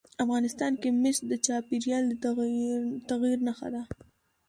[0.23, 2.13] افغانستان کې مس د چاپېریال د
[3.09, 3.83] تغیر نښه ده.